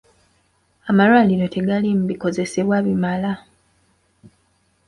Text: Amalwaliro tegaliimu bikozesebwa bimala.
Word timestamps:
Amalwaliro 0.89 1.45
tegaliimu 1.55 2.03
bikozesebwa 2.09 2.77
bimala. 2.85 3.31